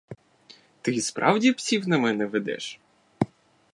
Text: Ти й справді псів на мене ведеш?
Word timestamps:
Ти 0.81 0.91
й 0.95 1.01
справді 1.01 1.53
псів 1.53 1.87
на 1.87 1.97
мене 1.97 2.25
ведеш? 2.25 2.79